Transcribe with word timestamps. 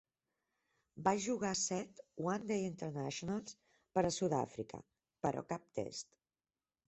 Va 1.07 1.11
jugar 1.25 1.51
set 1.63 1.99
One 2.29 2.47
Day 2.53 2.65
Internationals 2.69 3.55
per 3.97 4.05
a 4.09 4.13
Sud-àfrica, 4.21 4.79
però 5.27 5.47
cap 5.53 5.69
Test. 5.81 6.11